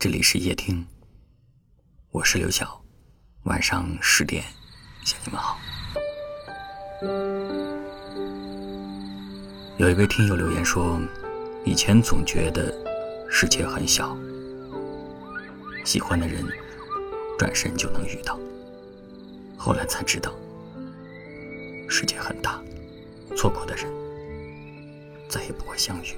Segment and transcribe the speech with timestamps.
[0.00, 0.86] 这里是夜听，
[2.12, 2.80] 我是刘晓。
[3.46, 4.44] 晚上十点
[5.04, 5.58] 向你们好。
[9.76, 11.00] 有一位听友留言说，
[11.64, 12.72] 以前总觉得
[13.28, 14.16] 世界很小，
[15.84, 16.46] 喜欢的人
[17.36, 18.38] 转身就能遇到，
[19.56, 20.32] 后来才知道
[21.88, 22.62] 世界很大，
[23.36, 23.92] 错过的人
[25.28, 26.14] 再也不会相遇。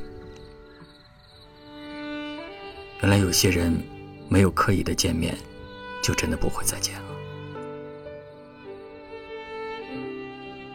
[3.02, 3.74] 原来有些人
[4.28, 5.34] 没有刻意的见面，
[6.02, 7.08] 就真的不会再见了。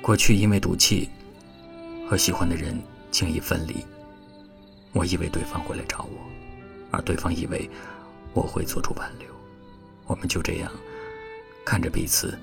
[0.01, 1.07] 过去因为赌气
[2.09, 3.75] 和喜欢的人轻易分离，
[4.91, 6.17] 我以为对方会来找我，
[6.89, 7.69] 而对方以为
[8.33, 9.27] 我会做出挽留，
[10.07, 10.71] 我们就这样
[11.63, 12.35] 看着彼此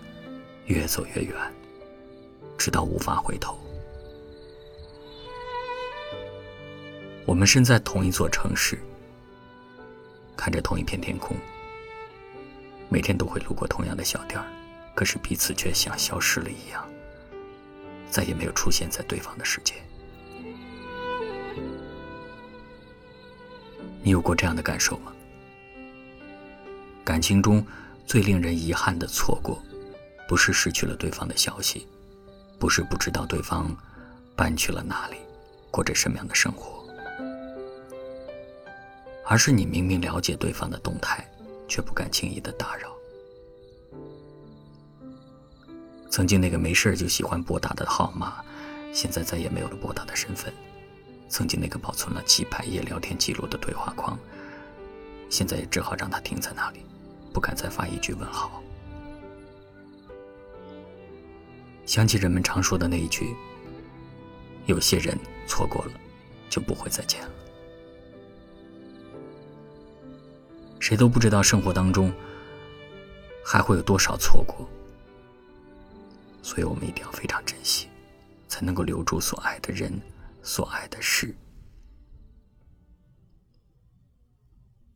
[0.67, 1.37] 越走越远，
[2.57, 3.59] 直到无法回头。
[7.27, 8.79] 我们身在同一座城市。
[10.43, 11.37] 看着同一片天空，
[12.89, 14.45] 每天都会路过同样的小店儿，
[14.93, 16.85] 可是彼此却像消失了一样，
[18.11, 19.75] 再也没有出现在对方的世界。
[24.03, 25.13] 你有过这样的感受吗？
[27.05, 27.65] 感情中
[28.05, 29.63] 最令人遗憾的错过，
[30.29, 31.87] 不是失去了对方的消息，
[32.59, 33.73] 不是不知道对方
[34.35, 35.19] 搬去了哪里，
[35.71, 36.82] 过着什么样的生活。
[39.27, 41.27] 而是你明明了解对方的动态，
[41.69, 42.93] 却不敢轻易的打扰。
[46.11, 48.45] 曾经那个没事就喜欢拨打的号码，
[48.93, 50.53] 现在再也没有了拨打的身份；
[51.29, 54.19] 曾经那个保存了几百页聊天记录的对话框，
[55.31, 56.85] 现在也只好让它停在那里，
[57.33, 58.63] 不敢再发一句问好。
[61.87, 63.35] 想起人们常说的那一句
[64.67, 65.93] ：“有些人错过了，
[66.51, 67.31] 就不会再见了。”
[70.93, 72.13] 谁都不知道生活当中
[73.43, 74.69] 还会有多少错过，
[76.43, 77.89] 所以我们一定要非常珍惜，
[78.47, 79.91] 才能够留住所爱的人、
[80.43, 81.35] 所爱的事。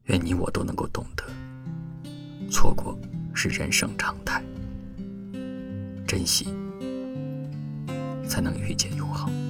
[0.02, 1.24] 愿你我都能够懂得，
[2.50, 2.94] 错过
[3.34, 4.44] 是人生常态，
[6.06, 6.44] 珍惜
[8.28, 9.45] 才能遇见永恒。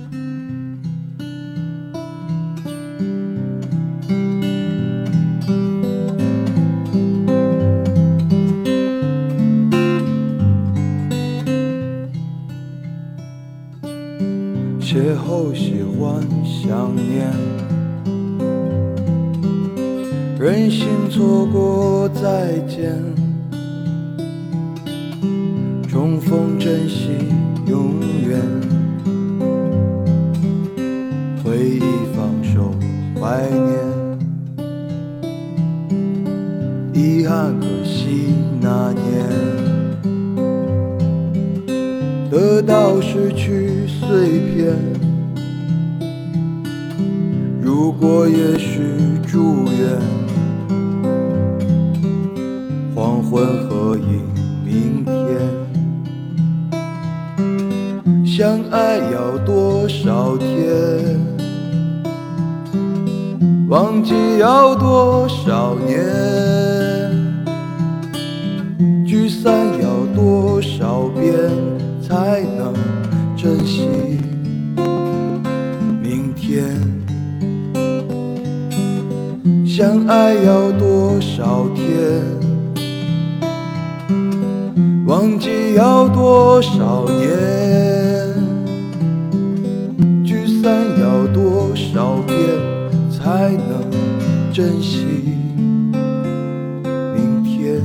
[14.81, 17.31] 邂逅喜欢想念，
[20.39, 22.95] 任性错过再见，
[25.89, 27.11] 重逢珍惜
[27.67, 28.41] 永远，
[31.45, 31.83] 回忆
[32.15, 32.73] 放手
[33.21, 33.77] 怀念，
[36.95, 39.29] 遗憾可惜那年，
[42.31, 43.76] 得到失去。
[44.09, 44.73] 碎片，
[47.61, 48.81] 如果也许
[49.27, 49.99] 祝愿，
[52.95, 54.23] 黄昏合影
[54.65, 55.15] 明天。
[58.25, 60.47] 相爱要多少天？
[63.69, 65.97] 忘记要多少年？
[69.05, 69.53] 聚散
[69.83, 71.35] 要多少遍
[72.01, 72.36] 才
[80.17, 81.95] 相爱要多少天？
[85.05, 87.29] 忘记要多少年？
[90.25, 92.35] 聚散要多少遍
[93.11, 93.91] 才能
[94.55, 95.05] 珍惜
[97.15, 97.83] 明天？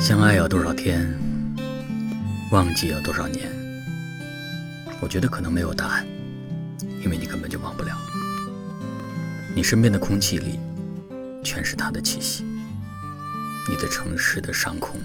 [0.00, 1.25] 相爱要多少天？
[2.52, 3.50] 忘记要多少年？
[5.00, 6.06] 我觉得可能没有答案，
[7.02, 7.98] 因为你根本就忘不了。
[9.54, 10.60] 你身边的空气里，
[11.42, 12.44] 全是他的气息；
[13.68, 15.00] 你的城市的上空，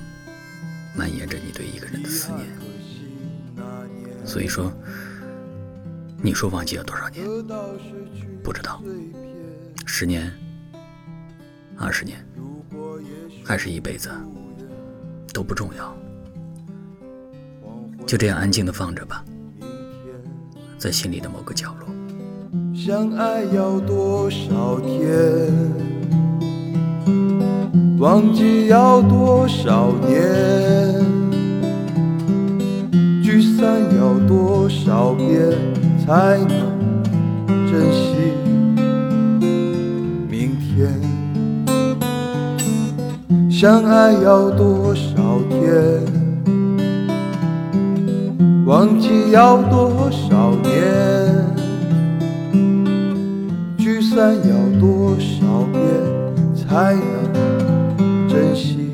[0.95, 2.47] 蔓延着你对一个人的思念。
[4.23, 4.71] 所以说，
[6.21, 7.25] 你说忘记要多少年？
[8.43, 8.83] 不知道，
[9.87, 10.31] 十年、
[11.75, 12.23] 二十年，
[13.43, 14.11] 还是一辈子？
[15.33, 15.97] 都不重要，
[18.11, 19.23] 就这样安静的放着吧，
[20.77, 21.87] 在心里的某个角落。
[22.75, 25.07] 相爱要多少天？
[27.99, 30.19] 忘记要多少年？
[33.23, 33.79] 聚散。
[33.95, 35.49] 要多少遍
[36.05, 37.03] 才能
[37.71, 38.33] 珍惜
[40.27, 40.99] 明天？
[43.49, 46.20] 相爱要多少天？
[48.71, 50.71] 忘记要多少年？
[53.77, 55.83] 聚散要多少遍
[56.55, 58.90] 才能珍惜？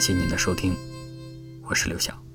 [0.00, 0.74] 感谢您的收听，
[1.68, 2.29] 我是刘晓。